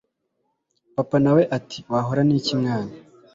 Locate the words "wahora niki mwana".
1.91-2.93